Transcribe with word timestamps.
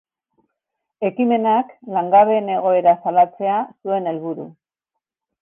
Ekimenak 1.09 1.69
langabeen 1.97 2.49
egoera 2.55 2.95
salatzea 3.05 3.61
zuen 3.83 4.11
helburu. 4.15 4.49